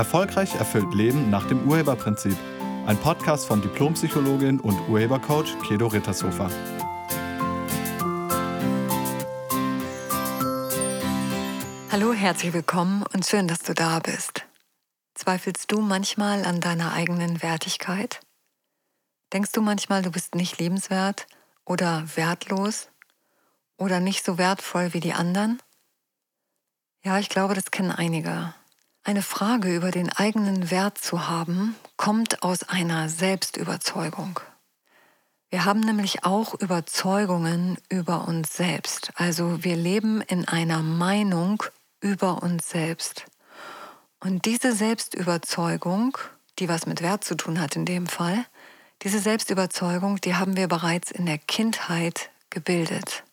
Erfolgreich 0.00 0.54
erfüllt 0.54 0.94
Leben 0.94 1.28
nach 1.28 1.46
dem 1.46 1.68
Urheberprinzip. 1.68 2.34
Ein 2.86 2.96
Podcast 2.96 3.44
von 3.44 3.60
Diplompsychologin 3.60 4.58
und 4.58 4.88
Urhebercoach 4.88 5.58
Kedo 5.68 5.88
Rittershofer. 5.88 6.48
Hallo, 11.92 12.14
herzlich 12.14 12.54
willkommen 12.54 13.04
und 13.12 13.26
schön, 13.26 13.46
dass 13.46 13.58
du 13.58 13.74
da 13.74 13.98
bist. 13.98 14.46
Zweifelst 15.16 15.70
du 15.70 15.82
manchmal 15.82 16.46
an 16.46 16.62
deiner 16.62 16.94
eigenen 16.94 17.42
Wertigkeit? 17.42 18.20
Denkst 19.34 19.52
du 19.52 19.60
manchmal, 19.60 20.00
du 20.00 20.10
bist 20.10 20.34
nicht 20.34 20.58
liebenswert 20.58 21.26
oder 21.66 22.04
wertlos 22.14 22.88
oder 23.76 24.00
nicht 24.00 24.24
so 24.24 24.38
wertvoll 24.38 24.94
wie 24.94 25.00
die 25.00 25.12
anderen? 25.12 25.60
Ja, 27.04 27.18
ich 27.18 27.28
glaube, 27.28 27.52
das 27.52 27.70
kennen 27.70 27.92
einige. 27.92 28.54
Eine 29.02 29.22
Frage 29.22 29.74
über 29.74 29.90
den 29.90 30.12
eigenen 30.12 30.70
Wert 30.70 30.98
zu 30.98 31.26
haben, 31.26 31.74
kommt 31.96 32.42
aus 32.42 32.64
einer 32.64 33.08
Selbstüberzeugung. 33.08 34.40
Wir 35.48 35.64
haben 35.64 35.80
nämlich 35.80 36.24
auch 36.24 36.54
Überzeugungen 36.60 37.78
über 37.88 38.28
uns 38.28 38.54
selbst. 38.54 39.10
Also 39.14 39.64
wir 39.64 39.74
leben 39.74 40.20
in 40.20 40.46
einer 40.46 40.82
Meinung 40.82 41.62
über 42.00 42.42
uns 42.42 42.68
selbst. 42.68 43.24
Und 44.20 44.44
diese 44.44 44.74
Selbstüberzeugung, 44.74 46.18
die 46.58 46.68
was 46.68 46.84
mit 46.84 47.00
Wert 47.00 47.24
zu 47.24 47.36
tun 47.36 47.58
hat 47.58 47.76
in 47.76 47.86
dem 47.86 48.06
Fall, 48.06 48.44
diese 49.02 49.18
Selbstüberzeugung, 49.18 50.20
die 50.20 50.34
haben 50.34 50.58
wir 50.58 50.68
bereits 50.68 51.10
in 51.10 51.24
der 51.24 51.38
Kindheit 51.38 52.30
gebildet. 52.50 53.24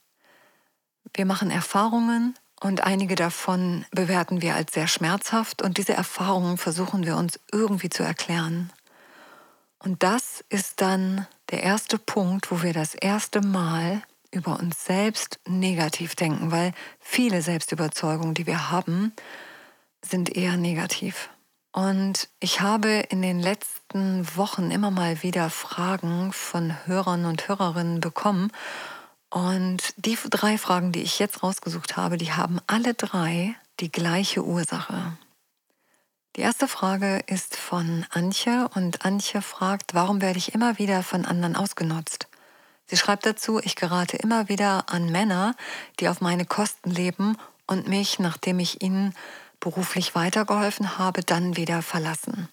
Wir 1.14 1.26
machen 1.26 1.52
Erfahrungen, 1.52 2.36
und 2.60 2.82
einige 2.82 3.16
davon 3.16 3.86
bewerten 3.92 4.42
wir 4.42 4.56
als 4.56 4.74
sehr 4.74 4.88
schmerzhaft 4.88 5.62
und 5.62 5.78
diese 5.78 5.94
Erfahrungen 5.94 6.58
versuchen 6.58 7.06
wir 7.06 7.16
uns 7.16 7.40
irgendwie 7.52 7.90
zu 7.90 8.04
erklären. 8.04 8.72
Und 9.80 10.02
das 10.02 10.44
ist 10.50 10.82
dann 10.82 11.28
der 11.52 11.64
erste 11.64 12.00
Punkt, 12.00 12.52
wo 12.52 12.64
wir 12.64 12.74
das 12.74 12.96
erste 12.96 13.42
Mal 13.42 14.02
über 14.32 14.60
uns 14.60 14.84
selbst 14.84 15.40
negativ 15.48 16.16
denken, 16.16 16.52
weil 16.52 16.74
viele 17.00 17.42
Selbstüberzeugungen, 17.42 18.34
die 18.34 18.48
wir 18.48 18.72
haben, 18.72 19.14
sind 20.02 20.36
eher 20.36 20.58
negativ. 20.58 21.30
Und 21.72 22.28
ich 22.40 22.60
habe 22.60 22.90
in 23.10 23.22
den 23.22 23.40
letzten 23.40 24.28
Wochen 24.36 24.72
immer 24.72 24.90
mal 24.90 25.22
wieder 25.22 25.50
Fragen 25.52 26.34
von 26.34 26.76
Hörern 26.88 27.26
und 27.26 27.48
Hörerinnen 27.48 28.00
bekommen 28.00 28.52
und 29.30 29.94
die 29.98 30.18
drei 30.30 30.58
Fragen, 30.58 30.92
die 30.92 31.02
ich 31.02 31.20
jetzt 31.20 31.44
rausgesucht 31.44 31.98
habe, 31.98 32.18
die 32.18 32.34
haben 32.34 32.60
alle 32.68 32.94
drei 32.94 33.56
die 33.80 33.92
gleiche 33.92 34.44
Ursache. 34.44 35.18
Die 36.36 36.42
erste 36.42 36.68
Frage 36.68 37.24
ist 37.28 37.56
von 37.56 38.06
Antje 38.12 38.70
und 38.76 39.06
Antje 39.06 39.42
fragt, 39.42 39.94
warum 39.94 40.22
werde 40.22 40.38
ich 40.38 40.54
immer 40.54 40.78
wieder 40.78 41.04
von 41.04 41.26
anderen 41.26 41.56
ausgenutzt? 41.56 42.28
Sie 42.86 42.96
schreibt 42.96 43.26
dazu, 43.26 43.60
ich 43.60 43.76
gerate 43.76 44.18
immer 44.18 44.48
wieder 44.48 44.86
an 44.88 45.12
Männer, 45.12 45.56
die 46.00 46.08
auf 46.08 46.22
meine 46.22 46.46
Kosten 46.46 46.90
leben 46.90 47.38
und 47.66 47.88
mich, 47.88 48.20
nachdem 48.20 48.60
ich 48.60 48.82
ihnen 48.82 49.14
beruflich 49.60 50.16
weitergeholfen 50.16 50.98
habe, 50.98 51.22
dann 51.22 51.58
wieder 51.58 51.82
verlassen. 51.82 52.48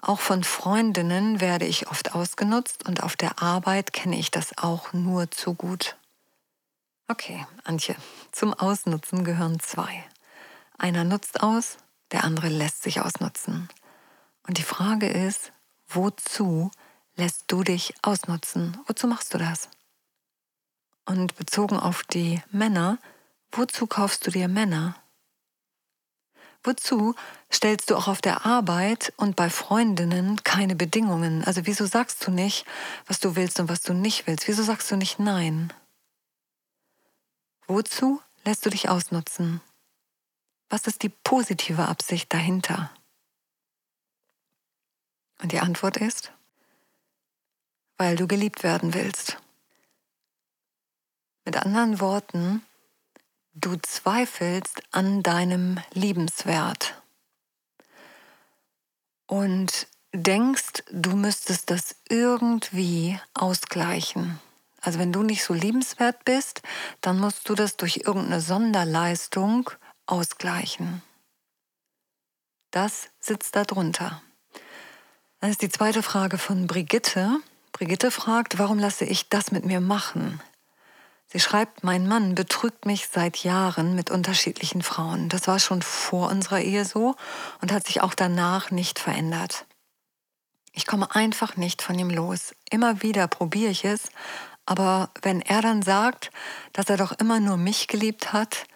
Auch 0.00 0.20
von 0.20 0.44
Freundinnen 0.44 1.40
werde 1.40 1.64
ich 1.64 1.88
oft 1.88 2.14
ausgenutzt 2.14 2.86
und 2.86 3.02
auf 3.02 3.16
der 3.16 3.42
Arbeit 3.42 3.92
kenne 3.92 4.18
ich 4.18 4.30
das 4.30 4.58
auch 4.58 4.92
nur 4.92 5.30
zu 5.30 5.54
gut. 5.54 5.96
Okay, 7.06 7.46
Antje, 7.64 7.96
zum 8.32 8.54
Ausnutzen 8.54 9.24
gehören 9.24 9.60
zwei. 9.60 10.04
Einer 10.78 11.04
nutzt 11.04 11.42
aus, 11.42 11.76
der 12.12 12.24
andere 12.24 12.48
lässt 12.48 12.82
sich 12.82 13.00
ausnutzen. 13.00 13.68
Und 14.46 14.56
die 14.56 14.62
Frage 14.62 15.08
ist, 15.08 15.52
wozu 15.86 16.70
lässt 17.14 17.44
du 17.48 17.62
dich 17.62 17.92
ausnutzen? 18.00 18.78
Wozu 18.86 19.06
machst 19.06 19.34
du 19.34 19.38
das? 19.38 19.68
Und 21.04 21.36
bezogen 21.36 21.78
auf 21.78 22.04
die 22.04 22.42
Männer, 22.50 22.98
wozu 23.52 23.86
kaufst 23.86 24.26
du 24.26 24.30
dir 24.30 24.48
Männer? 24.48 24.96
Wozu 26.62 27.14
stellst 27.52 27.90
du 27.90 27.96
auch 27.96 28.08
auf 28.08 28.22
der 28.22 28.46
Arbeit 28.46 29.12
und 29.18 29.36
bei 29.36 29.50
Freundinnen 29.50 30.42
keine 30.42 30.74
Bedingungen? 30.74 31.44
Also 31.44 31.66
wieso 31.66 31.84
sagst 31.84 32.26
du 32.26 32.30
nicht, 32.30 32.64
was 33.06 33.20
du 33.20 33.36
willst 33.36 33.60
und 33.60 33.68
was 33.68 33.82
du 33.82 33.92
nicht 33.92 34.26
willst? 34.26 34.48
Wieso 34.48 34.62
sagst 34.62 34.90
du 34.90 34.96
nicht 34.96 35.18
Nein? 35.18 35.70
Wozu 37.66 38.20
lässt 38.44 38.66
du 38.66 38.70
dich 38.70 38.88
ausnutzen? 38.88 39.60
Was 40.68 40.86
ist 40.86 41.02
die 41.02 41.08
positive 41.08 41.86
Absicht 41.86 42.32
dahinter? 42.32 42.90
Und 45.40 45.52
die 45.52 45.60
Antwort 45.60 45.96
ist, 45.96 46.32
weil 47.96 48.16
du 48.16 48.26
geliebt 48.26 48.62
werden 48.62 48.92
willst. 48.94 49.38
Mit 51.44 51.56
anderen 51.56 52.00
Worten, 52.00 52.62
du 53.54 53.76
zweifelst 53.76 54.82
an 54.90 55.22
deinem 55.22 55.80
Liebenswert 55.92 57.00
und 59.26 59.86
denkst, 60.12 60.84
du 60.90 61.16
müsstest 61.16 61.70
das 61.70 61.96
irgendwie 62.08 63.18
ausgleichen. 63.34 64.40
Also 64.84 64.98
wenn 64.98 65.12
du 65.12 65.22
nicht 65.22 65.42
so 65.42 65.54
liebenswert 65.54 66.24
bist, 66.24 66.60
dann 67.00 67.18
musst 67.18 67.48
du 67.48 67.54
das 67.54 67.76
durch 67.76 68.02
irgendeine 68.04 68.42
Sonderleistung 68.42 69.70
ausgleichen. 70.06 71.02
Das 72.70 73.08
sitzt 73.18 73.56
da 73.56 73.64
drunter. 73.64 74.20
Dann 75.40 75.50
ist 75.50 75.62
die 75.62 75.70
zweite 75.70 76.02
Frage 76.02 76.36
von 76.36 76.66
Brigitte. 76.66 77.38
Brigitte 77.72 78.10
fragt, 78.10 78.58
warum 78.58 78.78
lasse 78.78 79.04
ich 79.06 79.28
das 79.30 79.52
mit 79.52 79.64
mir 79.64 79.80
machen? 79.80 80.42
Sie 81.26 81.40
schreibt, 81.40 81.82
mein 81.82 82.06
Mann 82.06 82.34
betrügt 82.34 82.84
mich 82.84 83.08
seit 83.08 83.38
Jahren 83.38 83.94
mit 83.94 84.10
unterschiedlichen 84.10 84.82
Frauen. 84.82 85.30
Das 85.30 85.48
war 85.48 85.58
schon 85.58 85.80
vor 85.80 86.28
unserer 86.28 86.60
Ehe 86.60 86.84
so 86.84 87.16
und 87.60 87.72
hat 87.72 87.86
sich 87.86 88.02
auch 88.02 88.14
danach 88.14 88.70
nicht 88.70 88.98
verändert. 88.98 89.66
Ich 90.72 90.86
komme 90.86 91.14
einfach 91.14 91.56
nicht 91.56 91.82
von 91.82 91.98
ihm 91.98 92.10
los. 92.10 92.54
Immer 92.70 93.02
wieder 93.02 93.28
probiere 93.28 93.70
ich 93.70 93.84
es, 93.84 94.10
aber 94.66 95.10
wenn 95.22 95.40
er 95.40 95.62
dann 95.62 95.82
sagt, 95.82 96.30
dass 96.72 96.88
er 96.88 96.96
doch 96.96 97.12
immer 97.12 97.40
nur 97.40 97.56
mich 97.56 97.86
geliebt 97.88 98.32
hat, 98.32 98.66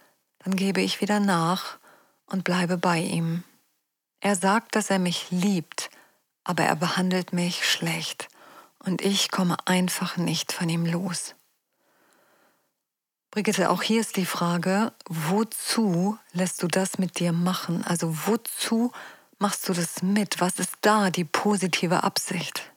dann 0.41 0.56
gebe 0.56 0.81
ich 0.81 1.00
wieder 1.00 1.21
nach 1.21 1.78
und 2.26 2.44
bleibe 2.44 2.76
bei 2.76 2.99
ihm. 2.99 3.44
Er 4.21 4.37
sagt, 4.37 4.76
dass 4.76 4.91
er 4.91 4.99
mich 4.99 5.31
liebt, 5.31 5.91
aber 6.44 6.65
er 6.65 6.76
behandelt 6.76 7.32
mich 7.32 7.71
schlecht 7.71 8.28
und 8.78 9.03
ich 9.03 9.31
komme 9.31 9.56
einfach 9.66 10.16
nicht 10.16 10.53
von 10.53 10.69
ihm 10.69 10.84
los. 10.84 11.34
Brigitte, 13.31 13.70
auch 13.70 13.82
hier 13.82 14.00
ist 14.00 14.16
die 14.16 14.26
Frage, 14.26 14.93
wozu 15.06 16.19
lässt 16.32 16.62
du 16.62 16.66
das 16.66 16.99
mit 16.99 17.19
dir 17.19 17.32
machen? 17.32 17.84
Also 17.84 18.26
wozu 18.26 18.93
machst 19.38 19.69
du 19.69 19.75
das 19.75 20.03
mit? 20.03 20.41
Was 20.41 20.59
ist 20.59 20.72
da 20.81 21.10
die 21.10 21.25
positive 21.25 22.03
Absicht? 22.03 22.72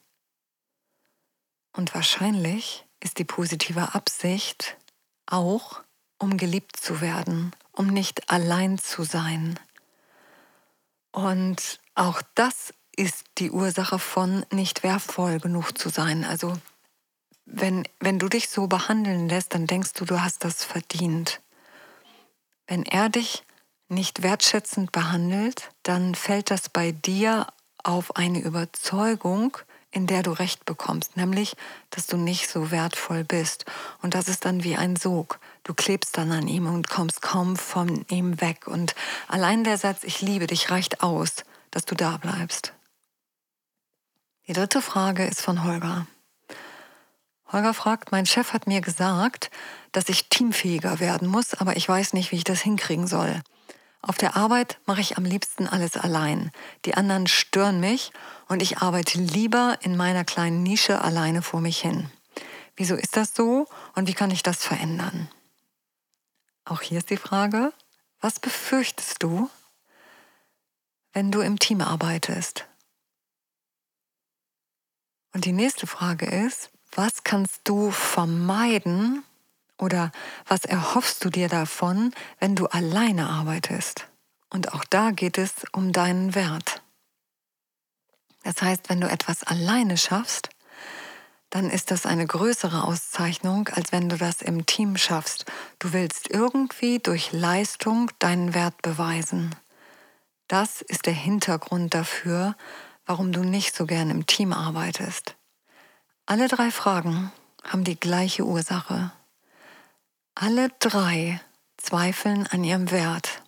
Und 1.71 1.95
wahrscheinlich 1.95 2.85
ist 3.01 3.17
die 3.17 3.25
positive 3.25 3.93
Absicht 3.93 4.77
auch, 5.25 5.81
um 6.17 6.37
geliebt 6.37 6.77
zu 6.77 7.01
werden, 7.01 7.51
um 7.71 7.87
nicht 7.87 8.29
allein 8.29 8.77
zu 8.77 9.03
sein. 9.03 9.59
Und 11.11 11.79
auch 11.95 12.21
das 12.35 12.73
ist 12.95 13.25
die 13.37 13.51
Ursache 13.51 13.99
von 13.99 14.45
nicht 14.51 14.83
wertvoll 14.83 15.39
genug 15.39 15.77
zu 15.77 15.89
sein. 15.89 16.23
Also 16.23 16.57
wenn, 17.45 17.83
wenn 17.99 18.19
du 18.19 18.29
dich 18.29 18.49
so 18.49 18.67
behandeln 18.67 19.27
lässt, 19.27 19.53
dann 19.53 19.67
denkst 19.67 19.93
du, 19.93 20.05
du 20.05 20.21
hast 20.21 20.43
das 20.43 20.63
verdient. 20.63 21.41
Wenn 22.67 22.83
er 22.83 23.09
dich 23.09 23.43
nicht 23.89 24.23
wertschätzend 24.23 24.91
behandelt, 24.91 25.69
dann 25.83 26.15
fällt 26.15 26.51
das 26.51 26.69
bei 26.69 26.91
dir 26.91 27.47
auf 27.83 28.15
eine 28.15 28.39
Überzeugung, 28.39 29.57
in 29.91 30.07
der 30.07 30.23
du 30.23 30.31
Recht 30.31 30.65
bekommst, 30.65 31.17
nämlich, 31.17 31.55
dass 31.89 32.07
du 32.07 32.17
nicht 32.17 32.49
so 32.49 32.71
wertvoll 32.71 33.23
bist. 33.23 33.65
Und 34.01 34.15
das 34.15 34.29
ist 34.29 34.45
dann 34.45 34.63
wie 34.63 34.77
ein 34.77 34.95
Sog. 34.95 35.39
Du 35.63 35.73
klebst 35.73 36.17
dann 36.17 36.31
an 36.31 36.47
ihm 36.47 36.65
und 36.65 36.89
kommst 36.89 37.21
kaum 37.21 37.57
von 37.57 38.05
ihm 38.09 38.39
weg. 38.39 38.67
Und 38.67 38.95
allein 39.27 39.63
der 39.63 39.77
Satz, 39.77 40.03
ich 40.03 40.21
liebe 40.21 40.47
dich, 40.47 40.71
reicht 40.71 41.03
aus, 41.03 41.43
dass 41.71 41.85
du 41.85 41.95
da 41.95 42.17
bleibst. 42.17 42.73
Die 44.47 44.53
dritte 44.53 44.81
Frage 44.81 45.25
ist 45.25 45.41
von 45.41 45.63
Holger. 45.63 46.07
Holger 47.51 47.73
fragt, 47.73 48.11
mein 48.11 48.25
Chef 48.25 48.53
hat 48.53 48.65
mir 48.65 48.79
gesagt, 48.79 49.51
dass 49.91 50.07
ich 50.07 50.29
teamfähiger 50.29 50.99
werden 50.99 51.27
muss, 51.27 51.53
aber 51.53 51.75
ich 51.75 51.87
weiß 51.87 52.13
nicht, 52.13 52.31
wie 52.31 52.37
ich 52.37 52.43
das 52.45 52.61
hinkriegen 52.61 53.07
soll. 53.07 53.41
Auf 54.01 54.17
der 54.17 54.35
Arbeit 54.35 54.79
mache 54.85 55.01
ich 55.01 55.17
am 55.17 55.25
liebsten 55.25 55.67
alles 55.67 55.95
allein. 55.95 56.51
Die 56.85 56.95
anderen 56.95 57.27
stören 57.27 57.79
mich 57.79 58.11
und 58.47 58.61
ich 58.61 58.79
arbeite 58.79 59.19
lieber 59.19 59.77
in 59.81 59.95
meiner 59.95 60.25
kleinen 60.25 60.63
Nische 60.63 61.01
alleine 61.01 61.41
vor 61.41 61.61
mich 61.61 61.79
hin. 61.79 62.11
Wieso 62.75 62.95
ist 62.95 63.15
das 63.15 63.35
so 63.35 63.67
und 63.95 64.07
wie 64.07 64.13
kann 64.13 64.31
ich 64.31 64.41
das 64.41 64.63
verändern? 64.63 65.29
Auch 66.65 66.81
hier 66.81 66.97
ist 66.97 67.09
die 67.09 67.17
Frage, 67.17 67.73
was 68.19 68.39
befürchtest 68.39 69.21
du, 69.21 69.49
wenn 71.13 71.31
du 71.31 71.41
im 71.41 71.59
Team 71.59 71.81
arbeitest? 71.81 72.65
Und 75.33 75.45
die 75.45 75.53
nächste 75.53 75.85
Frage 75.85 76.25
ist, 76.25 76.71
was 76.93 77.23
kannst 77.23 77.61
du 77.65 77.91
vermeiden 77.91 79.23
oder 79.81 80.11
was 80.47 80.63
erhoffst 80.63 81.25
du 81.25 81.29
dir 81.29 81.49
davon, 81.49 82.13
wenn 82.39 82.55
du 82.55 82.67
alleine 82.67 83.29
arbeitest? 83.29 84.07
Und 84.49 84.73
auch 84.73 84.83
da 84.85 85.11
geht 85.11 85.37
es 85.37 85.51
um 85.71 85.91
deinen 85.91 86.35
Wert. 86.35 86.81
Das 88.43 88.61
heißt, 88.61 88.89
wenn 88.89 89.01
du 89.01 89.09
etwas 89.09 89.43
alleine 89.43 89.97
schaffst, 89.97 90.49
dann 91.49 91.69
ist 91.69 91.91
das 91.91 92.05
eine 92.05 92.25
größere 92.25 92.85
Auszeichnung, 92.85 93.67
als 93.69 93.91
wenn 93.91 94.07
du 94.07 94.17
das 94.17 94.41
im 94.41 94.65
Team 94.65 94.97
schaffst. 94.97 95.45
Du 95.79 95.93
willst 95.93 96.29
irgendwie 96.29 96.99
durch 96.99 97.31
Leistung 97.33 98.09
deinen 98.19 98.53
Wert 98.53 98.81
beweisen. 98.81 99.53
Das 100.47 100.81
ist 100.81 101.05
der 101.05 101.13
Hintergrund 101.13 101.93
dafür, 101.93 102.55
warum 103.05 103.31
du 103.31 103.43
nicht 103.43 103.75
so 103.75 103.85
gern 103.85 104.09
im 104.09 104.25
Team 104.25 104.53
arbeitest. 104.53 105.35
Alle 106.25 106.47
drei 106.47 106.71
Fragen 106.71 107.31
haben 107.63 107.83
die 107.83 107.99
gleiche 107.99 108.45
Ursache. 108.45 109.11
Alle 110.43 110.69
drei 110.79 111.39
zweifeln 111.77 112.47
an 112.47 112.63
ihrem 112.63 112.89
Wert. 112.89 113.43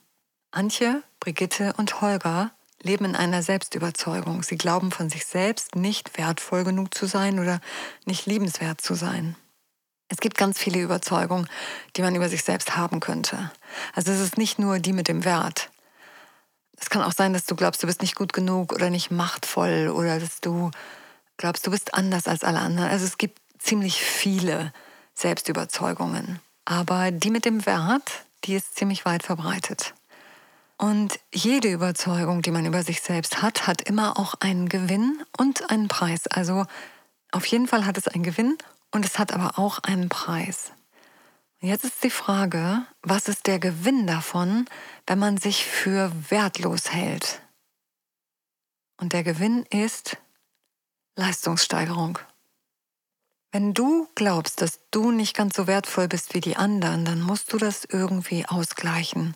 Antje, 0.51 1.01
Brigitte 1.19 1.73
und 1.77 2.01
Holger 2.01 2.51
leben 2.83 3.05
in 3.05 3.15
einer 3.15 3.41
Selbstüberzeugung. 3.41 4.43
Sie 4.43 4.57
glauben 4.57 4.91
von 4.91 5.09
sich 5.09 5.25
selbst 5.25 5.75
nicht 5.75 6.19
wertvoll 6.19 6.63
genug 6.63 6.93
zu 6.93 7.07
sein 7.07 7.39
oder 7.39 7.61
nicht 8.05 8.27
liebenswert 8.27 8.79
zu 8.79 8.93
sein. 8.93 9.35
Es 10.07 10.17
gibt 10.17 10.37
ganz 10.37 10.59
viele 10.59 10.83
Überzeugungen, 10.83 11.49
die 11.95 12.03
man 12.03 12.13
über 12.13 12.29
sich 12.29 12.43
selbst 12.43 12.77
haben 12.77 12.99
könnte. 12.99 13.51
Also 13.95 14.11
es 14.11 14.19
ist 14.19 14.37
nicht 14.37 14.59
nur 14.59 14.77
die 14.77 14.93
mit 14.93 15.07
dem 15.07 15.25
Wert. 15.25 15.71
Es 16.77 16.91
kann 16.91 17.01
auch 17.01 17.13
sein, 17.13 17.33
dass 17.33 17.47
du 17.47 17.55
glaubst, 17.55 17.81
du 17.81 17.87
bist 17.87 18.03
nicht 18.03 18.15
gut 18.15 18.33
genug 18.33 18.71
oder 18.71 18.91
nicht 18.91 19.09
machtvoll 19.09 19.87
oder 19.87 20.19
dass 20.19 20.41
du 20.41 20.69
glaubst, 21.37 21.65
du 21.65 21.71
bist 21.71 21.95
anders 21.95 22.27
als 22.27 22.43
alle 22.43 22.59
anderen. 22.59 22.91
Also 22.91 23.05
es 23.05 23.17
gibt 23.17 23.41
ziemlich 23.57 23.99
viele 24.03 24.71
Selbstüberzeugungen. 25.15 26.39
Aber 26.65 27.11
die 27.11 27.29
mit 27.29 27.45
dem 27.45 27.65
Wert, 27.65 28.25
die 28.45 28.55
ist 28.55 28.75
ziemlich 28.75 29.05
weit 29.05 29.23
verbreitet. 29.23 29.93
Und 30.77 31.19
jede 31.33 31.71
Überzeugung, 31.71 32.41
die 32.41 32.51
man 32.51 32.65
über 32.65 32.83
sich 32.83 33.01
selbst 33.01 33.41
hat, 33.41 33.67
hat 33.67 33.81
immer 33.81 34.17
auch 34.17 34.35
einen 34.39 34.69
Gewinn 34.69 35.23
und 35.37 35.69
einen 35.69 35.87
Preis. 35.87 36.27
Also 36.27 36.65
auf 37.31 37.45
jeden 37.45 37.67
Fall 37.67 37.85
hat 37.85 37.97
es 37.97 38.07
einen 38.07 38.23
Gewinn 38.23 38.57
und 38.91 39.05
es 39.05 39.19
hat 39.19 39.33
aber 39.33 39.59
auch 39.59 39.79
einen 39.79 40.09
Preis. 40.09 40.71
Jetzt 41.59 41.85
ist 41.85 42.03
die 42.03 42.09
Frage, 42.09 42.85
was 43.01 43.29
ist 43.29 43.47
der 43.47 43.59
Gewinn 43.59 44.05
davon, 44.05 44.65
wenn 45.07 45.19
man 45.19 45.37
sich 45.37 45.63
für 45.65 46.11
wertlos 46.29 46.91
hält? 46.91 47.41
Und 48.97 49.13
der 49.13 49.23
Gewinn 49.23 49.65
ist 49.69 50.17
Leistungssteigerung. 51.15 52.19
Wenn 53.53 53.75
du 53.75 54.07
glaubst, 54.15 54.61
dass 54.63 54.79
du 54.89 55.11
nicht 55.11 55.35
ganz 55.35 55.55
so 55.55 55.67
wertvoll 55.67 56.07
bist 56.07 56.33
wie 56.33 56.41
die 56.41 56.57
anderen, 56.57 57.05
dann 57.05 57.21
musst 57.21 57.53
du 57.53 57.59
das 57.59 57.85
irgendwie 57.85 58.47
ausgleichen. 58.47 59.35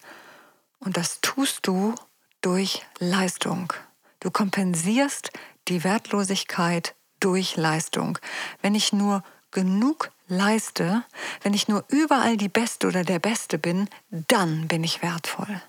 Und 0.80 0.98
das 0.98 1.22
tust 1.22 1.68
du 1.68 1.94
durch 2.42 2.84
Leistung. 2.98 3.72
Du 4.20 4.32
kompensierst 4.32 5.30
die 5.68 5.84
Wertlosigkeit 5.84 6.96
durch 7.20 7.58
Leistung. 7.58 8.18
Wenn 8.64 8.74
ich 8.74 8.92
nur 8.92 9.22
genug 9.52 10.12
leiste, 10.28 11.04
wenn 11.44 11.54
ich 11.54 11.68
nur 11.68 11.86
überall 11.88 12.38
die 12.38 12.50
Beste 12.50 12.88
oder 12.88 13.04
der 13.04 13.20
Beste 13.20 13.60
bin, 13.60 13.88
dann 14.10 14.68
bin 14.68 14.84
ich 14.84 15.04
wertvoll. 15.04 15.62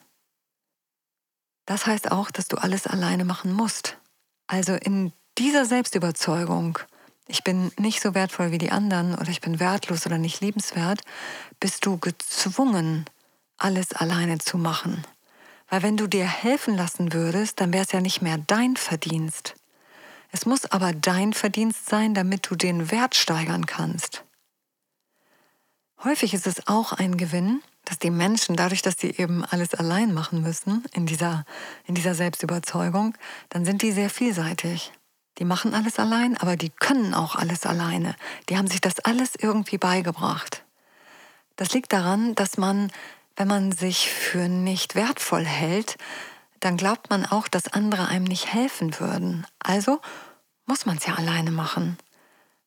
Das 1.66 1.84
heißt 1.84 2.10
auch, 2.10 2.30
dass 2.30 2.48
du 2.48 2.56
alles 2.56 2.86
alleine 2.86 3.26
machen 3.26 3.52
musst. 3.52 3.98
Also 4.46 4.72
in 4.72 5.12
dieser 5.36 5.66
Selbstüberzeugung, 5.66 6.78
ich 7.28 7.44
bin 7.44 7.70
nicht 7.78 8.00
so 8.00 8.14
wertvoll 8.14 8.50
wie 8.50 8.58
die 8.58 8.72
anderen 8.72 9.14
oder 9.14 9.28
ich 9.28 9.40
bin 9.40 9.60
wertlos 9.60 10.06
oder 10.06 10.18
nicht 10.18 10.40
liebenswert, 10.40 11.02
bist 11.60 11.86
du 11.86 11.98
gezwungen, 11.98 13.04
alles 13.58 13.92
alleine 13.92 14.38
zu 14.38 14.58
machen. 14.58 15.04
Weil 15.68 15.82
wenn 15.82 15.98
du 15.98 16.06
dir 16.06 16.26
helfen 16.26 16.76
lassen 16.76 17.12
würdest, 17.12 17.60
dann 17.60 17.72
wäre 17.72 17.84
es 17.84 17.92
ja 17.92 18.00
nicht 18.00 18.22
mehr 18.22 18.38
dein 18.38 18.76
Verdienst. 18.76 19.54
Es 20.32 20.46
muss 20.46 20.64
aber 20.66 20.92
dein 20.92 21.34
Verdienst 21.34 21.88
sein, 21.88 22.14
damit 22.14 22.50
du 22.50 22.56
den 22.56 22.90
Wert 22.90 23.14
steigern 23.14 23.66
kannst. 23.66 24.24
Häufig 26.04 26.32
ist 26.32 26.46
es 26.46 26.66
auch 26.66 26.92
ein 26.92 27.16
Gewinn, 27.16 27.60
dass 27.84 27.98
die 27.98 28.10
Menschen, 28.10 28.56
dadurch, 28.56 28.82
dass 28.82 28.98
sie 28.98 29.10
eben 29.10 29.44
alles 29.44 29.74
allein 29.74 30.14
machen 30.14 30.42
müssen, 30.42 30.84
in 30.92 31.06
dieser, 31.06 31.44
in 31.86 31.94
dieser 31.94 32.14
Selbstüberzeugung, 32.14 33.14
dann 33.48 33.64
sind 33.64 33.82
die 33.82 33.92
sehr 33.92 34.10
vielseitig. 34.10 34.92
Die 35.38 35.44
machen 35.44 35.74
alles 35.74 35.98
allein, 35.98 36.36
aber 36.36 36.56
die 36.56 36.70
können 36.70 37.14
auch 37.14 37.36
alles 37.36 37.64
alleine. 37.64 38.16
Die 38.48 38.56
haben 38.56 38.66
sich 38.66 38.80
das 38.80 39.00
alles 39.00 39.34
irgendwie 39.38 39.78
beigebracht. 39.78 40.64
Das 41.56 41.72
liegt 41.72 41.92
daran, 41.92 42.34
dass 42.34 42.56
man, 42.56 42.90
wenn 43.36 43.48
man 43.48 43.72
sich 43.72 44.10
für 44.10 44.48
nicht 44.48 44.94
wertvoll 44.94 45.44
hält, 45.44 45.96
dann 46.60 46.76
glaubt 46.76 47.10
man 47.10 47.24
auch, 47.24 47.46
dass 47.46 47.72
andere 47.72 48.08
einem 48.08 48.24
nicht 48.24 48.52
helfen 48.52 48.98
würden. 48.98 49.46
Also 49.60 50.00
muss 50.66 50.86
man 50.86 50.96
es 50.96 51.06
ja 51.06 51.14
alleine 51.14 51.52
machen. 51.52 51.98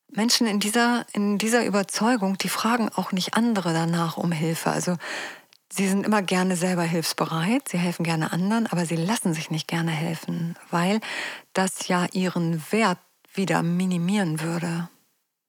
Menschen 0.10 0.48
in 0.48 0.60
dieser, 0.60 1.06
in 1.14 1.38
dieser 1.38 1.66
Überzeugung, 1.66 2.38
die 2.38 2.50
fragen 2.50 2.90
auch 2.90 3.12
nicht 3.12 3.36
andere 3.36 3.74
danach 3.74 4.18
um 4.18 4.32
Hilfe. 4.32 4.72
Also 4.72 4.98
sie 5.72 5.88
sind 5.88 6.06
immer 6.06 6.22
gerne 6.22 6.56
selber 6.56 6.84
hilfsbereit, 6.84 7.70
sie 7.70 7.78
helfen 7.78 8.04
gerne 8.04 8.32
anderen, 8.32 8.68
aber 8.68 8.86
sie 8.86 8.96
lassen 8.96 9.34
sich 9.34 9.50
nicht 9.50 9.68
gerne 9.68 9.92
helfen, 9.92 10.56
weil 10.70 11.00
das 11.54 11.88
ja 11.88 12.06
ihren 12.12 12.64
Wert 12.72 13.00
wieder 13.34 13.64
minimieren 13.64 14.42
würde. 14.42 14.90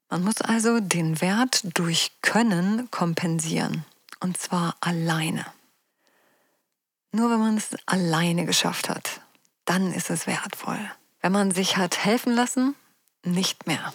Man 0.09 0.23
muss 0.23 0.41
also 0.41 0.79
den 0.79 1.21
Wert 1.21 1.61
durch 1.77 2.11
Können 2.21 2.89
kompensieren. 2.91 3.85
Und 4.19 4.37
zwar 4.37 4.75
alleine. 4.79 5.45
Nur 7.11 7.29
wenn 7.29 7.39
man 7.39 7.57
es 7.57 7.75
alleine 7.85 8.45
geschafft 8.45 8.89
hat, 8.89 9.21
dann 9.65 9.91
ist 9.91 10.09
es 10.09 10.27
wertvoll. 10.27 10.79
Wenn 11.21 11.31
man 11.31 11.51
sich 11.51 11.77
hat 11.77 12.05
helfen 12.05 12.33
lassen, 12.33 12.75
nicht 13.23 13.67
mehr. 13.67 13.93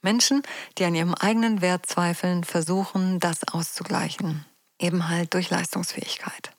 Menschen, 0.00 0.42
die 0.78 0.84
an 0.84 0.94
ihrem 0.94 1.14
eigenen 1.14 1.60
Wert 1.60 1.86
zweifeln, 1.86 2.44
versuchen, 2.44 3.20
das 3.20 3.46
auszugleichen. 3.46 4.44
Eben 4.82 5.08
halt 5.08 5.32
durch 5.32 5.48
Leistungsfähigkeit. 5.48 6.50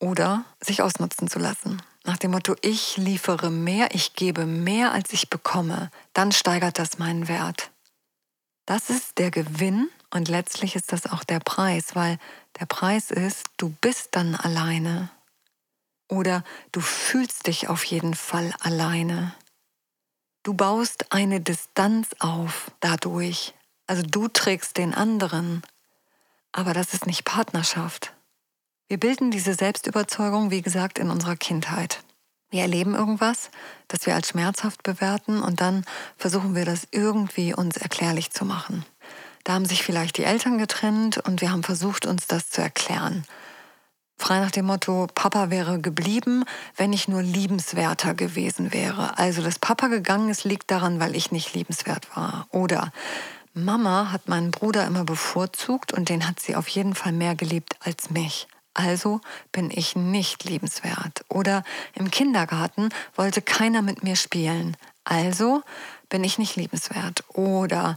Oder 0.00 0.44
sich 0.60 0.82
ausnutzen 0.82 1.28
zu 1.28 1.38
lassen. 1.38 1.80
Nach 2.04 2.16
dem 2.16 2.32
Motto, 2.32 2.56
ich 2.60 2.96
liefere 2.96 3.50
mehr, 3.50 3.94
ich 3.94 4.14
gebe 4.14 4.46
mehr, 4.46 4.92
als 4.92 5.12
ich 5.12 5.30
bekomme. 5.30 5.90
Dann 6.12 6.32
steigert 6.32 6.78
das 6.78 6.98
meinen 6.98 7.28
Wert. 7.28 7.70
Das 8.66 8.90
ist 8.90 9.18
der 9.18 9.30
Gewinn 9.30 9.88
und 10.10 10.28
letztlich 10.28 10.74
ist 10.74 10.92
das 10.92 11.06
auch 11.06 11.22
der 11.22 11.38
Preis, 11.38 11.94
weil 11.94 12.18
der 12.58 12.66
Preis 12.66 13.10
ist, 13.10 13.44
du 13.56 13.70
bist 13.80 14.08
dann 14.12 14.34
alleine. 14.34 15.08
Oder 16.08 16.42
du 16.72 16.80
fühlst 16.80 17.46
dich 17.46 17.68
auf 17.68 17.84
jeden 17.84 18.14
Fall 18.14 18.52
alleine. 18.60 19.34
Du 20.42 20.54
baust 20.54 21.12
eine 21.12 21.40
Distanz 21.40 22.08
auf 22.18 22.70
dadurch. 22.80 23.54
Also 23.86 24.02
du 24.02 24.28
trägst 24.28 24.76
den 24.78 24.94
anderen. 24.94 25.62
Aber 26.56 26.72
das 26.72 26.94
ist 26.94 27.06
nicht 27.06 27.26
Partnerschaft. 27.26 28.14
Wir 28.88 28.98
bilden 28.98 29.30
diese 29.30 29.52
Selbstüberzeugung, 29.52 30.50
wie 30.50 30.62
gesagt, 30.62 30.98
in 30.98 31.10
unserer 31.10 31.36
Kindheit. 31.36 32.02
Wir 32.48 32.62
erleben 32.62 32.94
irgendwas, 32.94 33.50
das 33.88 34.06
wir 34.06 34.14
als 34.14 34.30
schmerzhaft 34.30 34.82
bewerten 34.82 35.42
und 35.42 35.60
dann 35.60 35.84
versuchen 36.16 36.54
wir 36.54 36.64
das 36.64 36.88
irgendwie 36.92 37.52
uns 37.52 37.76
erklärlich 37.76 38.30
zu 38.30 38.46
machen. 38.46 38.86
Da 39.44 39.52
haben 39.52 39.66
sich 39.66 39.82
vielleicht 39.82 40.16
die 40.16 40.24
Eltern 40.24 40.56
getrennt 40.56 41.18
und 41.18 41.42
wir 41.42 41.52
haben 41.52 41.62
versucht, 41.62 42.06
uns 42.06 42.26
das 42.26 42.48
zu 42.48 42.62
erklären. 42.62 43.26
Frei 44.16 44.40
nach 44.40 44.50
dem 44.50 44.64
Motto, 44.64 45.08
Papa 45.14 45.50
wäre 45.50 45.78
geblieben, 45.78 46.44
wenn 46.74 46.94
ich 46.94 47.06
nur 47.06 47.20
liebenswerter 47.22 48.14
gewesen 48.14 48.72
wäre. 48.72 49.18
Also, 49.18 49.42
dass 49.42 49.58
Papa 49.58 49.88
gegangen 49.88 50.30
ist, 50.30 50.44
liegt 50.44 50.70
daran, 50.70 51.00
weil 51.00 51.14
ich 51.14 51.32
nicht 51.32 51.52
liebenswert 51.52 52.16
war. 52.16 52.46
Oder 52.50 52.92
Mama 53.56 54.12
hat 54.12 54.28
meinen 54.28 54.50
Bruder 54.50 54.86
immer 54.86 55.04
bevorzugt 55.04 55.94
und 55.94 56.10
den 56.10 56.28
hat 56.28 56.40
sie 56.40 56.56
auf 56.56 56.68
jeden 56.68 56.94
Fall 56.94 57.12
mehr 57.12 57.34
geliebt 57.34 57.76
als 57.80 58.10
mich. 58.10 58.48
Also 58.74 59.22
bin 59.50 59.70
ich 59.70 59.96
nicht 59.96 60.44
liebenswert. 60.44 61.24
Oder 61.30 61.64
im 61.94 62.10
Kindergarten 62.10 62.90
wollte 63.14 63.40
keiner 63.40 63.80
mit 63.80 64.02
mir 64.02 64.14
spielen. 64.14 64.76
Also 65.04 65.62
bin 66.10 66.22
ich 66.22 66.36
nicht 66.36 66.56
liebenswert. 66.56 67.24
Oder 67.28 67.96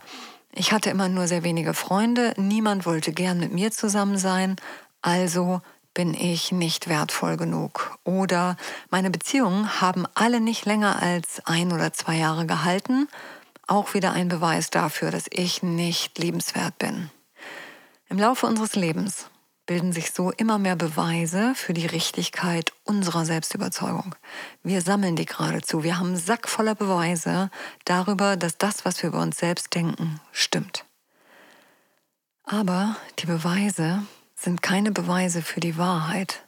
ich 0.53 0.71
hatte 0.71 0.89
immer 0.89 1.09
nur 1.09 1.27
sehr 1.27 1.43
wenige 1.43 1.73
Freunde, 1.73 2.33
niemand 2.37 2.85
wollte 2.85 3.11
gern 3.11 3.39
mit 3.41 3.51
mir 3.51 3.71
zusammen 3.71 4.17
sein. 4.17 4.55
Also 5.01 5.61
bin 5.93 6.13
ich 6.13 6.53
nicht 6.53 6.87
wertvoll 6.87 7.35
genug. 7.35 7.97
Oder 8.05 8.55
meine 8.89 9.09
Beziehungen 9.09 9.81
haben 9.81 10.05
alle 10.13 10.39
nicht 10.39 10.65
länger 10.65 11.01
als 11.01 11.41
ein 11.43 11.73
oder 11.73 11.91
zwei 11.91 12.15
Jahre 12.15 12.45
gehalten. 12.45 13.09
Auch 13.69 13.93
wieder 13.93 14.13
ein 14.13 14.29
Beweis 14.29 14.71
dafür, 14.71 15.11
dass 15.11 15.25
ich 15.29 15.61
nicht 15.61 16.17
liebenswert 16.17 16.79
bin. 16.79 17.11
Im 18.07 18.17
Laufe 18.17 18.47
unseres 18.47 18.73
Lebens 18.73 19.29
bilden 19.67 19.93
sich 19.93 20.11
so 20.11 20.31
immer 20.31 20.57
mehr 20.57 20.75
Beweise 20.75 21.53
für 21.53 21.75
die 21.75 21.85
Richtigkeit 21.85 22.73
unserer 22.83 23.25
Selbstüberzeugung. 23.25 24.15
Wir 24.63 24.81
sammeln 24.81 25.15
die 25.15 25.27
geradezu. 25.27 25.83
Wir 25.83 25.99
haben 25.99 26.07
einen 26.07 26.17
Sack 26.17 26.49
voller 26.49 26.73
Beweise 26.73 27.51
darüber, 27.85 28.37
dass 28.37 28.57
das, 28.57 28.85
was 28.85 29.03
wir 29.03 29.09
über 29.09 29.21
uns 29.21 29.37
selbst 29.37 29.75
denken, 29.75 30.19
stimmt. 30.31 30.85
Aber 32.45 32.95
die 33.19 33.27
Beweise 33.27 34.01
sind 34.33 34.63
keine 34.63 34.91
Beweise 34.91 35.43
für 35.43 35.59
die 35.59 35.77
Wahrheit, 35.77 36.43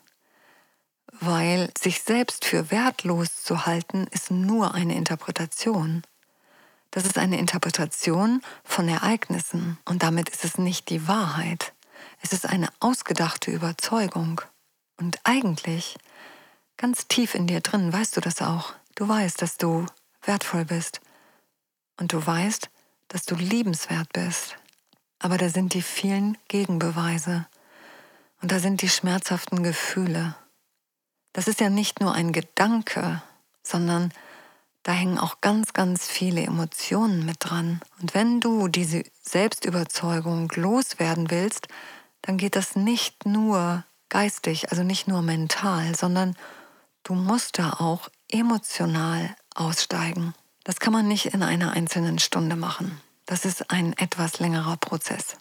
weil 1.20 1.70
sich 1.78 2.02
selbst 2.02 2.46
für 2.46 2.72
wertlos 2.72 3.44
zu 3.44 3.68
halten, 3.68 4.08
ist 4.10 4.32
nur 4.32 4.74
eine 4.74 4.96
Interpretation. 4.96 6.02
Das 6.92 7.06
ist 7.06 7.18
eine 7.18 7.40
Interpretation 7.40 8.42
von 8.66 8.88
Ereignissen 8.90 9.78
und 9.86 10.04
damit 10.04 10.30
ist 10.30 10.44
es 10.44 10.58
nicht 10.58 10.90
die 10.90 11.08
Wahrheit. 11.08 11.74
Es 12.22 12.34
ist 12.34 12.46
eine 12.46 12.68
ausgedachte 12.80 13.50
Überzeugung. 13.50 14.42
Und 14.98 15.20
eigentlich, 15.24 15.98
ganz 16.78 17.08
tief 17.08 17.34
in 17.34 17.48
dir 17.48 17.62
drin, 17.62 17.92
weißt 17.92 18.16
du 18.18 18.22
das 18.22 18.42
auch. 18.42 18.74
Du 18.96 19.08
weißt, 19.08 19.42
dass 19.42 19.58
du 19.58 19.86
wertvoll 20.24 20.66
bist. 20.66 21.02
Und 21.98 22.14
du 22.14 22.26
weißt, 22.26 22.70
dass 23.08 23.26
du 23.26 23.36
liebenswert 23.36 24.12
bist. 24.14 24.58
Aber 25.20 25.38
da 25.38 25.50
sind 25.50 25.74
die 25.74 25.82
vielen 25.82 26.38
Gegenbeweise. 26.48 27.48
Und 28.42 28.52
da 28.52 28.60
sind 28.60 28.82
die 28.82 28.90
schmerzhaften 28.90 29.64
Gefühle. 29.64 30.36
Das 31.34 31.48
ist 31.48 31.62
ja 31.62 31.70
nicht 31.70 32.02
nur 32.02 32.14
ein 32.14 32.34
Gedanke, 32.34 33.22
sondern 33.64 34.12
da 34.84 34.94
hängen 34.94 35.20
auch 35.20 35.42
ganz, 35.42 35.74
ganz 35.74 36.08
viele 36.08 36.42
Emotionen 36.42 37.26
mit 37.26 37.38
dran. 37.40 37.82
Und 38.02 38.14
wenn 38.14 38.40
du 38.40 38.68
diese 38.68 39.04
Selbstüberzeugung 39.22 40.52
loswerden 40.56 41.30
willst, 41.30 41.68
dann 42.24 42.38
geht 42.38 42.56
das 42.56 42.76
nicht 42.76 43.26
nur 43.26 43.84
geistig, 44.10 44.72
also 44.72 44.84
nicht 44.84 45.08
nur 45.08 45.22
mental, 45.22 45.96
sondern 45.96 46.36
du 47.04 47.14
musst 47.14 47.60
da 47.60 47.74
auch 47.74 48.10
emotional 48.30 49.36
aussteigen. 49.56 50.34
Das 50.64 50.80
kann 50.80 50.94
man 50.94 51.08
nicht 51.08 51.28
in 51.28 51.44
einer 51.44 51.72
einzelnen 51.72 52.20
Stunde 52.20 52.56
machen. 52.56 53.02
Das 53.26 53.46
ist 53.46 53.72
ein 53.72 53.94
etwas 53.98 54.40
längerer 54.40 54.78
Prozess. 54.78 55.38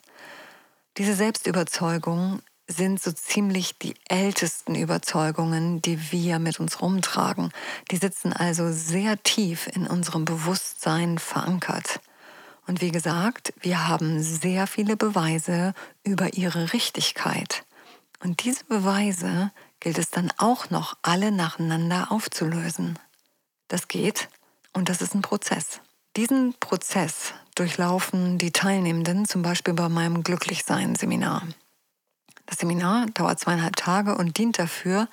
Diese 0.97 1.15
Selbstüberzeugungen 1.15 2.43
sind 2.71 3.03
so 3.03 3.13
ziemlich 3.13 3.79
die 3.79 3.95
ältesten 4.09 4.75
Überzeugungen, 4.75 5.83
die 5.83 6.13
wir 6.13 6.39
mit 6.39 6.61
uns 6.61 6.81
rumtragen. 6.81 7.51
Die 7.91 7.97
sitzen 7.97 8.33
also 8.33 8.73
sehr 8.73 9.23
tief 9.23 9.67
in 9.67 9.87
unserem 9.87 10.25
Bewusstsein 10.25 11.19
verankert. 11.19 12.01
Und 12.67 12.81
wie 12.81 12.93
gesagt, 12.93 13.53
wir 13.61 13.89
haben 13.89 14.23
sehr 14.23 14.67
viele 14.67 14.97
Beweise 14.97 15.75
über 16.05 16.35
ihre 16.35 16.73
Richtigkeit. 16.73 17.65
Und 18.23 18.45
diese 18.45 18.65
Beweise 18.65 19.51
gilt 19.81 19.99
es 19.99 20.11
dann 20.11 20.31
auch 20.37 20.71
noch 20.71 20.97
alle 21.03 21.33
nacheinander 21.33 22.13
aufzulösen. 22.13 22.99
Das 23.69 23.89
geht 23.89 24.29
und 24.73 24.89
das 24.89 25.01
ist 25.01 25.15
ein 25.15 25.23
Prozess. 25.23 25.81
Diesen 26.17 26.55
Prozess 26.61 27.33
durchlaufen 27.55 28.39
die 28.39 28.53
Teilnehmenden 28.53 29.27
zum 29.27 29.43
Beispiel 29.43 29.75
bei 29.75 29.89
meinem 29.89 30.23
Glücklichsein-Seminar. 30.23 31.43
Das 32.51 32.59
Seminar 32.59 33.07
dauert 33.15 33.39
zweieinhalb 33.39 33.77
Tage 33.77 34.17
und 34.17 34.37
dient 34.37 34.59
dafür, 34.59 35.07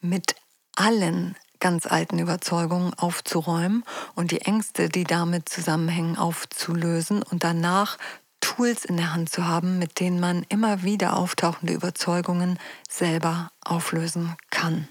mit 0.00 0.34
allen 0.74 1.36
ganz 1.60 1.86
alten 1.86 2.18
Überzeugungen 2.18 2.94
aufzuräumen 2.94 3.84
und 4.16 4.32
die 4.32 4.40
Ängste, 4.40 4.88
die 4.88 5.04
damit 5.04 5.48
zusammenhängen, 5.48 6.18
aufzulösen 6.18 7.22
und 7.22 7.44
danach 7.44 7.96
Tools 8.40 8.84
in 8.84 8.96
der 8.96 9.12
Hand 9.12 9.30
zu 9.30 9.46
haben, 9.46 9.78
mit 9.78 10.00
denen 10.00 10.18
man 10.18 10.44
immer 10.48 10.82
wieder 10.82 11.16
auftauchende 11.16 11.74
Überzeugungen 11.74 12.58
selber 12.88 13.52
auflösen 13.64 14.34
kann. 14.50 14.88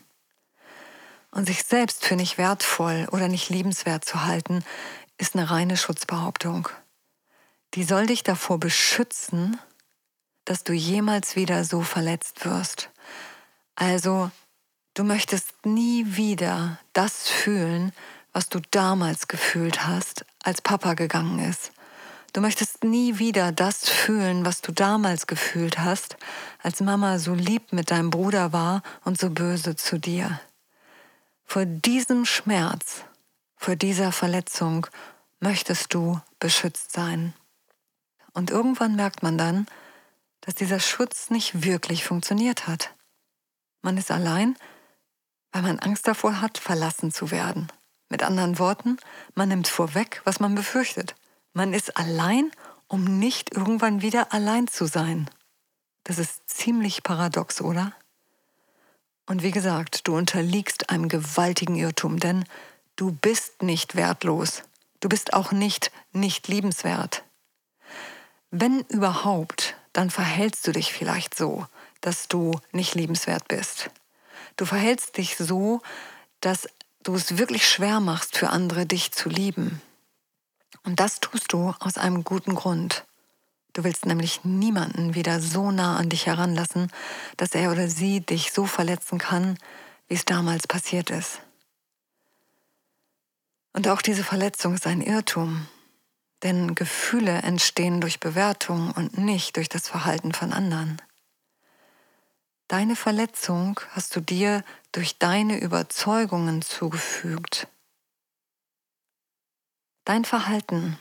Und 1.31 1.47
sich 1.47 1.63
selbst 1.63 2.05
für 2.05 2.15
nicht 2.15 2.37
wertvoll 2.37 3.09
oder 3.11 3.27
nicht 3.27 3.49
liebenswert 3.49 4.05
zu 4.05 4.23
halten, 4.23 4.63
ist 5.17 5.35
eine 5.35 5.51
reine 5.51 5.75
Schutzbehauptung. 5.75 6.69
Die 7.73 7.83
soll 7.83 8.05
dich 8.05 8.23
davor 8.23 8.57
beschützen, 8.57 9.59
dass 10.45 10.63
du 10.63 10.73
jemals 10.73 11.35
wieder 11.35 11.63
so 11.63 11.81
verletzt 11.81 12.45
wirst. 12.45 12.89
Also 13.75 14.31
Du 14.99 15.05
möchtest 15.05 15.65
nie 15.65 16.17
wieder 16.17 16.77
das 16.91 17.29
fühlen, 17.29 17.93
was 18.33 18.49
du 18.49 18.59
damals 18.71 19.29
gefühlt 19.29 19.87
hast, 19.87 20.25
als 20.43 20.61
Papa 20.61 20.93
gegangen 20.93 21.39
ist. 21.39 21.71
Du 22.33 22.41
möchtest 22.41 22.83
nie 22.83 23.17
wieder 23.17 23.53
das 23.53 23.87
fühlen, 23.87 24.43
was 24.43 24.59
du 24.59 24.73
damals 24.73 25.25
gefühlt 25.25 25.79
hast, 25.79 26.17
als 26.61 26.81
Mama 26.81 27.17
so 27.17 27.33
lieb 27.33 27.71
mit 27.71 27.91
deinem 27.91 28.09
Bruder 28.09 28.51
war 28.51 28.83
und 29.05 29.17
so 29.17 29.29
böse 29.29 29.77
zu 29.77 29.97
dir. 29.97 30.41
Vor 31.45 31.65
diesem 31.65 32.25
Schmerz, 32.25 33.05
vor 33.55 33.77
dieser 33.77 34.11
Verletzung 34.11 34.85
möchtest 35.39 35.93
du 35.93 36.19
beschützt 36.39 36.91
sein. 36.91 37.33
Und 38.33 38.51
irgendwann 38.51 38.97
merkt 38.97 39.23
man 39.23 39.37
dann, 39.37 39.65
dass 40.49 40.55
dieser 40.55 40.79
Schutz 40.79 41.29
nicht 41.29 41.63
wirklich 41.63 42.03
funktioniert 42.03 42.65
hat. 42.65 42.95
Man 43.83 43.97
ist 43.97 44.09
allein 44.09 44.55
weil 45.51 45.61
man 45.61 45.77
Angst 45.79 46.07
davor 46.07 46.41
hat, 46.41 46.57
verlassen 46.57 47.11
zu 47.11 47.29
werden. 47.29 47.71
Mit 48.09 48.23
anderen 48.23 48.57
Worten, 48.57 48.97
man 49.35 49.49
nimmt 49.49 49.67
vorweg, 49.67 50.21
was 50.25 50.39
man 50.39 50.55
befürchtet. 50.55 51.13
Man 51.53 51.71
ist 51.71 51.97
allein, 51.97 52.51
um 52.87 53.19
nicht 53.19 53.55
irgendwann 53.55 54.01
wieder 54.01 54.33
allein 54.33 54.67
zu 54.67 54.85
sein. 54.85 55.29
Das 56.03 56.17
ist 56.17 56.49
ziemlich 56.49 57.03
paradox, 57.03 57.61
oder? 57.61 57.93
Und 59.27 59.43
wie 59.43 59.51
gesagt, 59.51 60.07
du 60.07 60.15
unterliegst 60.15 60.89
einem 60.89 61.09
gewaltigen 61.09 61.75
Irrtum, 61.75 62.19
denn 62.19 62.45
du 62.95 63.11
bist 63.11 63.61
nicht 63.61 63.95
wertlos. 63.95 64.63
Du 64.99 65.09
bist 65.09 65.33
auch 65.33 65.51
nicht 65.51 65.91
nicht 66.11 66.47
liebenswert. 66.47 67.23
Wenn 68.49 68.81
überhaupt, 68.89 69.75
dann 69.93 70.09
verhältst 70.09 70.67
du 70.67 70.71
dich 70.71 70.93
vielleicht 70.93 71.35
so, 71.35 71.65
dass 72.01 72.27
du 72.27 72.59
nicht 72.71 72.95
liebenswert 72.95 73.47
bist. 73.47 73.89
Du 74.55 74.65
verhältst 74.65 75.17
dich 75.17 75.37
so, 75.37 75.81
dass 76.41 76.67
du 77.03 77.15
es 77.15 77.37
wirklich 77.37 77.67
schwer 77.67 77.99
machst 77.99 78.37
für 78.37 78.49
andere, 78.49 78.85
dich 78.85 79.11
zu 79.11 79.29
lieben. 79.29 79.81
Und 80.83 80.99
das 80.99 81.19
tust 81.19 81.53
du 81.53 81.73
aus 81.79 81.97
einem 81.97 82.23
guten 82.23 82.55
Grund. 82.55 83.05
Du 83.73 83.83
willst 83.83 84.05
nämlich 84.05 84.43
niemanden 84.43 85.15
wieder 85.15 85.39
so 85.39 85.71
nah 85.71 85.97
an 85.97 86.09
dich 86.09 86.25
heranlassen, 86.25 86.91
dass 87.37 87.51
er 87.51 87.71
oder 87.71 87.87
sie 87.87 88.21
dich 88.21 88.51
so 88.51 88.65
verletzen 88.65 89.19
kann, 89.19 89.57
wie 90.07 90.15
es 90.15 90.25
damals 90.25 90.67
passiert 90.67 91.09
ist. 91.09 91.41
Und 93.73 93.87
auch 93.87 94.01
diese 94.01 94.23
Verletzung 94.23 94.73
ist 94.73 94.87
ein 94.87 95.01
Irrtum, 95.01 95.67
denn 96.43 96.75
Gefühle 96.75 97.41
entstehen 97.41 98.01
durch 98.01 98.19
Bewertung 98.19 98.91
und 98.91 99.17
nicht 99.17 99.57
durch 99.57 99.69
das 99.69 99.87
Verhalten 99.87 100.33
von 100.33 100.53
anderen. 100.53 101.01
Deine 102.67 102.95
Verletzung 102.95 103.79
hast 103.91 104.15
du 104.15 104.21
dir 104.21 104.63
durch 104.91 105.17
deine 105.17 105.59
Überzeugungen 105.59 106.61
zugefügt. 106.61 107.67
Dein 110.05 110.23
Verhalten, 110.23 110.97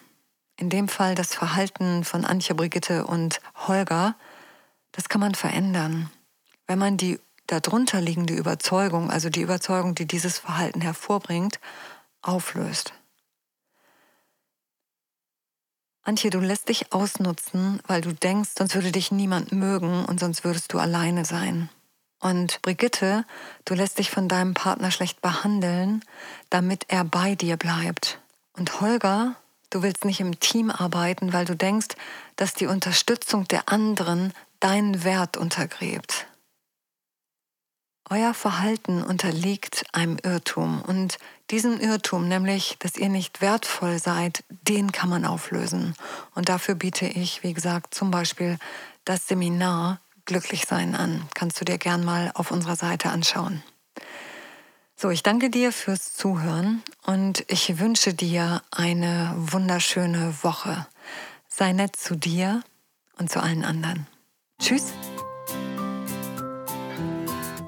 in 0.57 0.71
dem 0.71 0.89
Fall 0.89 1.15
das 1.15 1.35
Verhalten 1.35 2.05
von 2.05 2.25
Antje, 2.25 2.55
Brigitte 2.55 3.07
und 3.07 3.41
Holger, 3.67 4.17
das 4.93 5.09
kann 5.09 5.21
man 5.21 5.35
verändern, 5.35 6.11
wenn 6.67 6.79
man 6.79 6.97
die 6.97 7.21
darunter 7.47 8.01
liegende 8.01 8.35
Überzeugung, 8.35 9.11
also 9.11 9.31
die 9.31 9.43
Überzeugung, 9.43 9.95
die 9.95 10.07
dieses 10.07 10.39
Verhalten 10.39 10.81
hervorbringt, 10.81 11.61
auflöst. 12.23 12.93
Antje, 16.09 16.31
du 16.31 16.41
lässt 16.41 16.71
dich 16.71 16.91
ausnutzen, 16.95 17.83
weil 17.87 18.01
du 18.01 18.15
denkst, 18.15 18.53
sonst 18.57 18.75
würde 18.75 18.93
dich 18.93 19.13
niemand 19.13 19.53
mögen 19.53 20.07
und 20.07 20.19
sonst 20.19 20.43
würdest 20.43 20.73
du 20.73 20.79
alleine 20.79 21.27
sein. 21.27 21.69
Und 22.19 22.63
Brigitte, 22.63 23.27
du 23.67 23.75
lässt 23.75 23.99
dich 23.99 24.11
von 24.11 24.27
deinem 24.27 24.55
Partner 24.55 24.91
schlecht 24.91 25.21
behandeln, 25.21 26.03
damit 26.49 26.87
er 26.89 27.05
bei 27.05 27.35
dir 27.35 27.59
bleibt. 27.59 28.21
Und 28.55 28.81
Holger, 28.81 29.35
du 29.69 29.83
willst 29.83 30.07
nicht 30.07 30.21
im 30.21 30.41
Team 30.41 30.71
arbeiten, 30.71 31.35
weil 31.35 31.45
du 31.45 31.55
denkst, 31.55 31.89
dass 32.37 32.55
die 32.55 32.69
Unterstützung 32.69 33.47
der 33.47 33.69
anderen 33.69 34.33
deinen 34.61 35.05
Wert 35.05 35.37
untergräbt. 35.37 36.27
Euer 38.09 38.33
Verhalten 38.33 39.03
unterliegt 39.03 39.85
einem 39.93 40.17
Irrtum 40.23 40.81
und 40.81 41.19
diesen 41.51 41.81
Irrtum, 41.81 42.29
nämlich, 42.29 42.77
dass 42.79 42.97
ihr 42.97 43.09
nicht 43.09 43.41
wertvoll 43.41 43.99
seid, 43.99 44.45
den 44.49 44.93
kann 44.93 45.09
man 45.09 45.25
auflösen. 45.25 45.95
Und 46.35 46.49
dafür 46.49 46.75
biete 46.75 47.07
ich, 47.07 47.43
wie 47.43 47.55
gesagt, 47.55 47.95
zum 47.95 48.11
Beispiel 48.11 48.59
das 49.05 49.27
Seminar 49.27 50.01
Glücklichsein 50.27 50.95
an. 50.95 51.27
Kannst 51.35 51.61
du 51.61 51.65
dir 51.65 51.79
gern 51.79 52.05
mal 52.05 52.31
auf 52.35 52.51
unserer 52.51 52.77
Seite 52.77 53.11
anschauen. 53.11 53.63
So, 54.95 55.11
ich 55.11 55.23
danke 55.23 55.49
dir 55.49 55.73
fürs 55.73 56.15
Zuhören 56.15 56.83
und 57.07 57.45
ich 57.49 57.79
wünsche 57.79 58.15
dir 58.15 58.63
eine 58.71 59.33
wunderschöne 59.37 60.35
Woche. 60.43 60.87
Sei 61.49 61.73
nett 61.73 61.97
zu 61.97 62.17
dir 62.17 62.63
und 63.17 63.31
zu 63.31 63.41
allen 63.41 63.65
anderen. 63.65 64.07
Tschüss. 64.61 64.93